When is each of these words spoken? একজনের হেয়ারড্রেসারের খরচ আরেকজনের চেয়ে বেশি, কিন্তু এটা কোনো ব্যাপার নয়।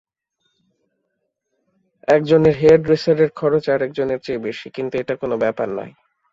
একজনের 2.07 2.55
হেয়ারড্রেসারের 2.55 3.29
খরচ 3.35 3.63
আরেকজনের 3.69 4.19
চেয়ে 4.19 4.43
বেশি, 4.47 4.67
কিন্তু 4.69 4.93
এটা 4.97 5.13
কোনো 5.15 5.35
ব্যাপার 5.37 5.67
নয়। 5.69 5.93